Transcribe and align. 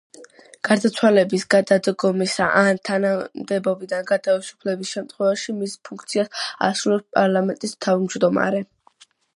გარდაცვალების, 0.67 1.43
გადადგომის 1.53 2.33
ან 2.45 2.79
თანამდებობიდან 2.89 4.09
გათავისუფლების 4.13 4.95
შემთხვევაში 4.97 5.57
მის 5.61 5.79
ფუნქციებს 5.91 6.49
ასრულებს 6.71 7.17
პარლამენტის 7.21 7.77
თავმჯდომარე. 7.89 8.69